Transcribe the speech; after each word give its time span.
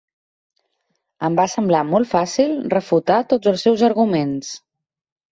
Em 1.27 1.35
va 1.39 1.43
semblar 1.55 1.81
molt 1.89 2.09
fàcil 2.13 2.55
refutar 2.73 3.17
tots 3.33 3.51
els 3.51 3.65
seus 3.67 3.83
arguments. 3.89 4.49